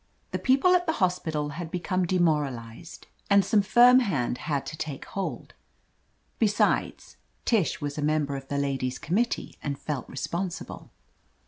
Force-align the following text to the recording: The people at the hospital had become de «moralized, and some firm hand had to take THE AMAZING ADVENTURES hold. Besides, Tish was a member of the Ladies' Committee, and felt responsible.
The 0.31 0.39
people 0.39 0.73
at 0.73 0.87
the 0.87 0.93
hospital 0.97 1.49
had 1.49 1.69
become 1.69 2.07
de 2.07 2.17
«moralized, 2.19 3.05
and 3.29 3.45
some 3.45 3.61
firm 3.61 3.99
hand 3.99 4.39
had 4.49 4.65
to 4.65 4.75
take 4.75 5.01
THE 5.01 5.07
AMAZING 5.09 5.09
ADVENTURES 5.09 5.13
hold. 5.49 5.53
Besides, 6.39 7.17
Tish 7.45 7.81
was 7.81 7.99
a 7.99 8.01
member 8.01 8.35
of 8.35 8.47
the 8.47 8.57
Ladies' 8.57 8.97
Committee, 8.97 9.59
and 9.61 9.77
felt 9.77 10.09
responsible. 10.09 10.89